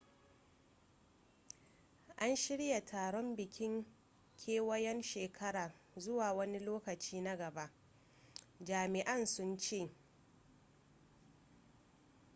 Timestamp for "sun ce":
9.25-9.89